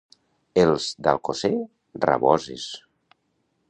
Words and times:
Els 0.61 0.87
d'Alcosser, 1.09 1.53
raboses. 2.09 2.69